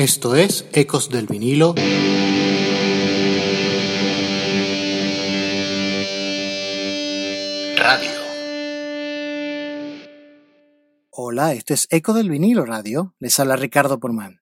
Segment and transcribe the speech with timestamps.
[0.00, 1.74] Esto es Ecos del vinilo.
[7.76, 8.10] Radio.
[11.10, 13.14] Hola, esto es Eco del vinilo radio.
[13.18, 14.40] Les habla Ricardo Porman.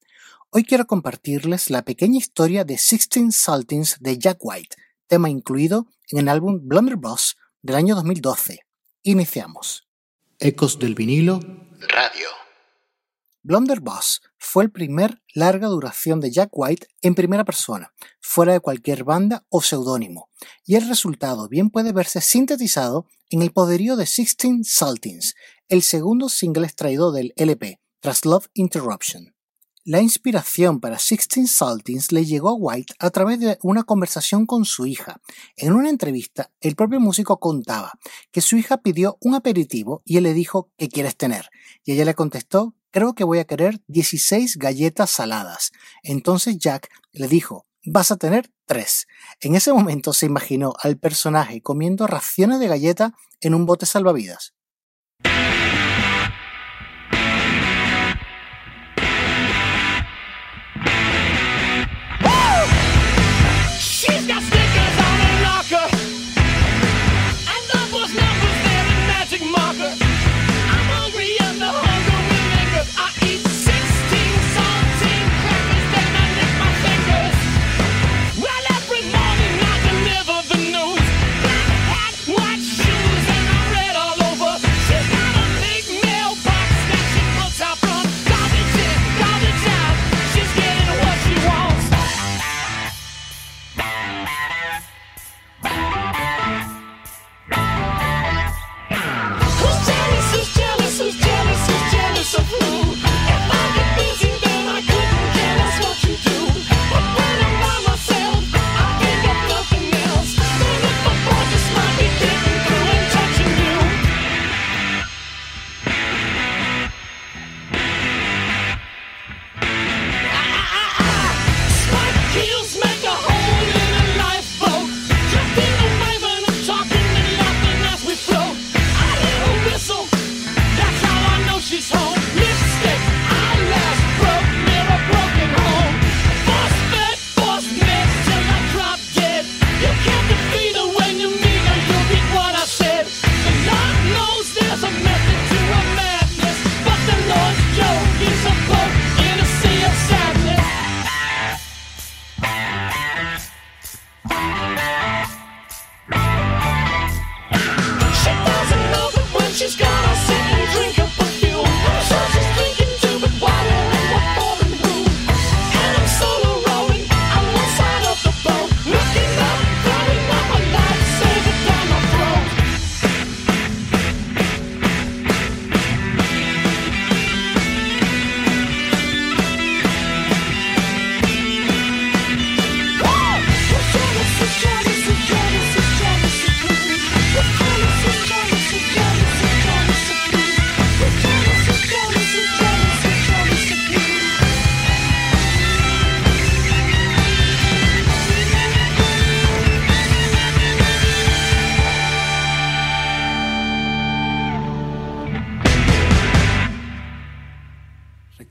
[0.51, 4.77] Hoy quiero compartirles la pequeña historia de Sixteen Saltings de Jack White,
[5.09, 8.61] tema incluido en el álbum Blunderbuss del año 2012.
[9.02, 9.88] Iniciamos.
[10.38, 11.40] Ecos del vinilo
[11.80, 12.48] Radio.
[13.49, 19.05] Blunderbuss fue el primer larga duración de Jack White en primera persona, fuera de cualquier
[19.05, 20.29] banda o seudónimo,
[20.67, 25.35] y el resultado bien puede verse sintetizado en el poderío de Sixteen Saltings,
[25.69, 29.35] el segundo single extraído del LP, tras Love Interruption.
[29.83, 34.67] La inspiración para Sixteen Saltings le llegó a White a través de una conversación con
[34.67, 35.22] su hija.
[35.56, 37.94] En una entrevista, el propio músico contaba
[38.30, 41.48] que su hija pidió un aperitivo y él le dijo ¿qué quieres tener?
[41.83, 45.73] Y ella le contestó creo que voy a querer 16 galletas saladas.
[46.03, 49.06] Entonces Jack le dijo, vas a tener tres.
[49.41, 54.55] En ese momento se imaginó al personaje comiendo raciones de galleta en un bote salvavidas.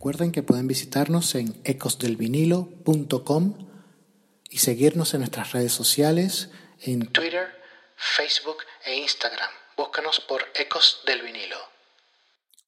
[0.08, 3.68] Recuerden que pueden visitarnos en ecosdelvinilo.com
[4.50, 7.62] y seguirnos en nuestras redes sociales en Twitter,
[7.98, 9.50] Facebook e Instagram.
[9.76, 11.58] Búscanos por Ecos del Vinilo.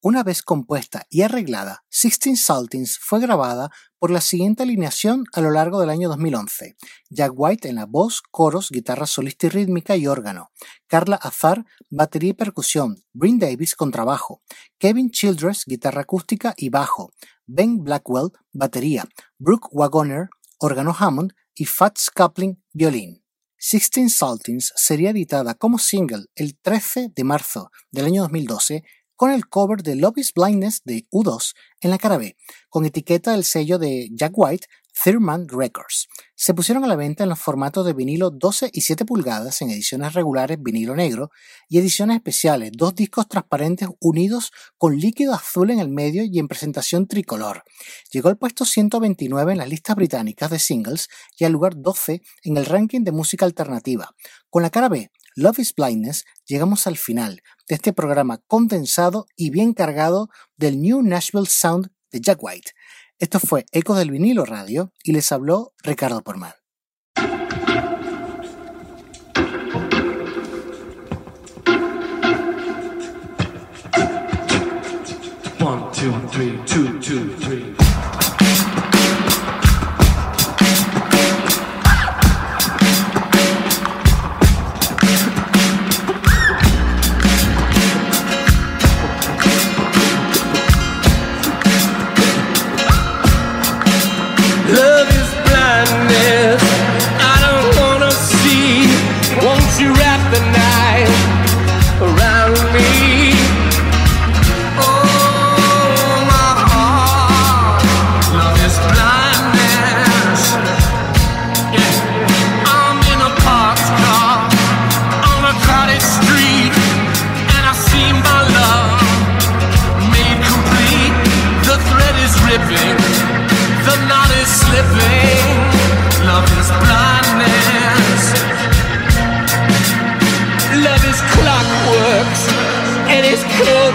[0.02, 5.52] Una vez compuesta y arreglada, Sixteen Saltings fue grabada por la siguiente alineación a lo
[5.52, 6.78] largo del año 2011.
[7.10, 10.52] Jack White en la voz, coros, guitarra solista y rítmica y órgano.
[10.88, 13.04] Carla Azar, batería y percusión.
[13.12, 14.42] Bryn Davis, contrabajo.
[14.78, 17.12] Kevin Childress, guitarra acústica y bajo.
[17.46, 19.06] Ben Blackwell, batería.
[19.38, 20.30] Brooke Wagoner,
[20.60, 23.22] órgano Hammond y Fats Coupling, violín.
[23.62, 28.86] Sixteen Saltings sería editada como single el 13 de marzo del año 2012
[29.20, 32.38] con el cover de Love is Blindness de U2 en la cara B,
[32.70, 34.68] con etiqueta del sello de Jack White,
[35.04, 36.08] Thurman Records.
[36.36, 39.72] Se pusieron a la venta en los formatos de vinilo 12 y 7 pulgadas en
[39.72, 41.32] ediciones regulares vinilo negro
[41.68, 46.48] y ediciones especiales, dos discos transparentes unidos con líquido azul en el medio y en
[46.48, 47.64] presentación tricolor.
[48.12, 52.56] Llegó al puesto 129 en las listas británicas de singles y al lugar 12 en
[52.56, 54.16] el ranking de música alternativa.
[54.50, 59.52] Con la cara B, Love is Blindness, llegamos al final de este programa condensado y
[59.52, 60.28] bien cargado
[60.58, 62.72] del New Nashville Sound de Jack White.
[63.20, 66.52] Esto fue Ecos del Vinilo Radio y les habló Ricardo Porman.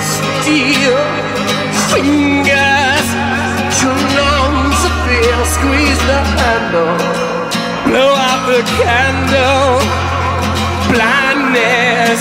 [0.04, 0.98] steel
[1.90, 3.06] fingers,
[3.80, 5.40] too long to feel.
[5.56, 6.96] Squeeze the handle,
[7.88, 9.80] blow out the candle.
[10.92, 12.20] Blindness,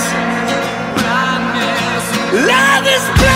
[0.98, 2.04] blindness.
[2.48, 3.33] Love is blind.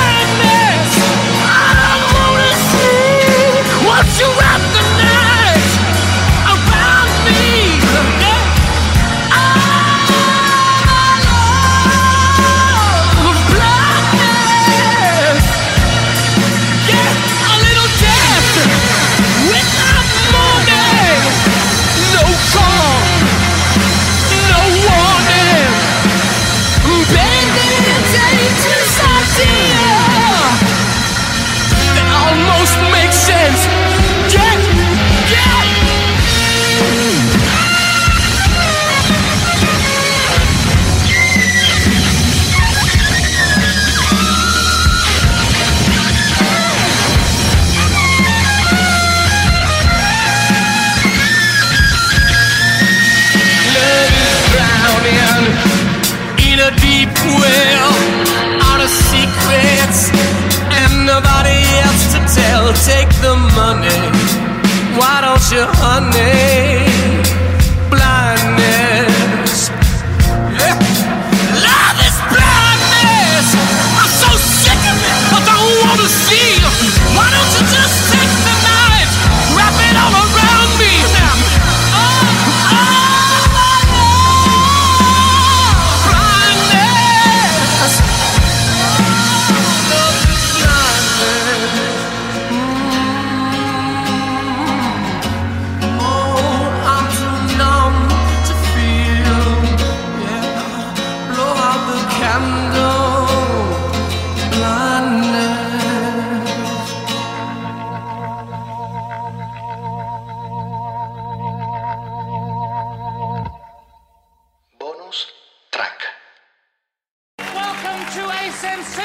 [56.68, 57.08] a deep
[57.40, 57.92] well
[58.68, 60.10] out of secrets
[60.80, 62.64] and nobody else to tell.
[62.84, 64.00] Take the money.
[64.98, 66.87] Why don't you, honey?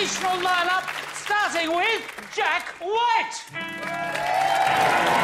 [0.05, 0.83] sensational lineup,
[1.13, 2.01] starting with
[2.35, 5.22] Jack White.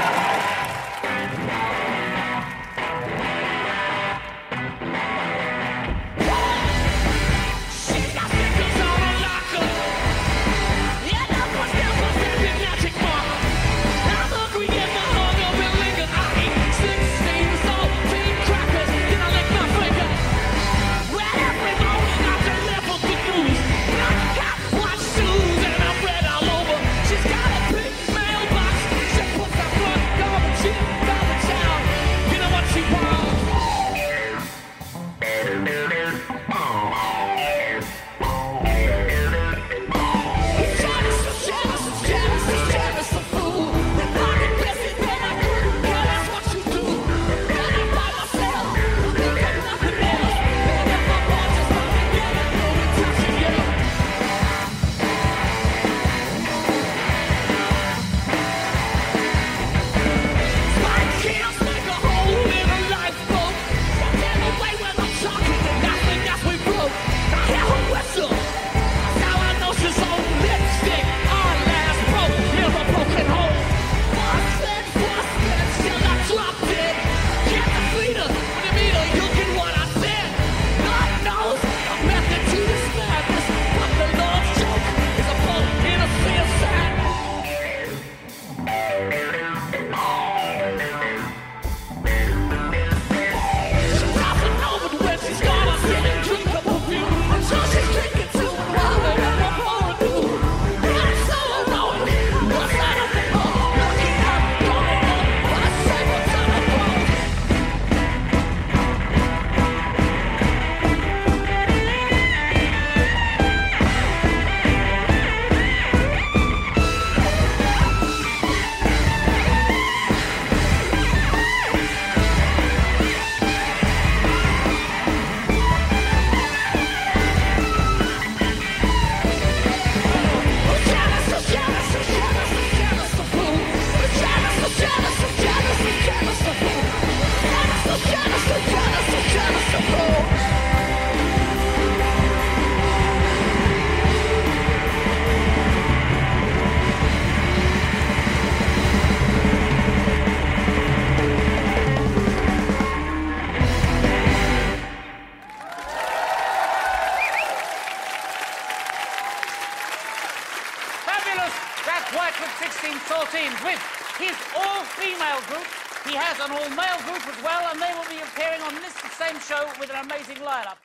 [161.87, 163.79] White with 16 saltines with
[164.19, 165.67] his all-female group.
[166.05, 169.39] He has an all-male group as well, and they will be appearing on this same
[169.39, 170.77] show with an amazing lineup.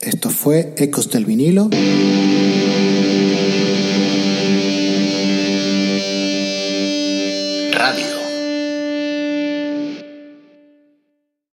[0.00, 1.68] Esto fue Ecos del Vinilo